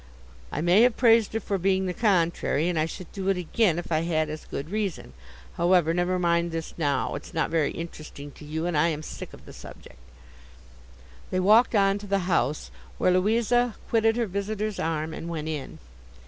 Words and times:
I 0.51 0.61
may 0.61 0.81
have 0.81 0.97
praised 0.97 1.33
her 1.33 1.39
for 1.39 1.59
being 1.59 1.85
the 1.85 1.93
contrary, 1.93 2.67
and 2.67 2.79
I 2.79 2.87
should 2.87 3.11
do 3.11 3.29
it 3.29 3.37
again, 3.37 3.77
if 3.77 3.91
I 3.91 3.99
had 3.99 4.31
as 4.31 4.45
good 4.49 4.71
reason. 4.71 5.13
However, 5.57 5.93
never 5.93 6.17
mind 6.17 6.49
this 6.49 6.73
now; 6.75 7.13
it's 7.13 7.35
not 7.35 7.51
very 7.51 7.69
interesting 7.69 8.31
to 8.31 8.43
you, 8.43 8.65
and 8.65 8.75
I 8.75 8.87
am 8.87 9.03
sick 9.03 9.31
of 9.31 9.45
the 9.45 9.53
subject.' 9.53 9.99
They 11.29 11.39
walked 11.39 11.75
on 11.75 11.99
to 11.99 12.07
the 12.07 12.25
house, 12.27 12.71
where 12.97 13.11
Louisa 13.11 13.75
quitted 13.89 14.15
her 14.15 14.25
visitor's 14.25 14.79
arm 14.79 15.13
and 15.13 15.29
went 15.29 15.47
in. 15.47 15.77